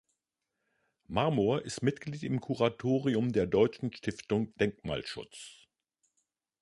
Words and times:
Marmor 1.09 1.61
ist 1.61 1.83
Mitglied 1.83 2.23
im 2.23 2.41
Kuratorium 2.41 3.33
der 3.33 3.45
Deutschen 3.45 3.93
Stiftung 3.93 4.51
Denkmalschutz. 4.55 5.67